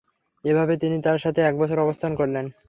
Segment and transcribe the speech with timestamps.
[0.43, 2.45] এভাবে তিনি তাঁর সাথে এক বছর অবস্থান করলেন।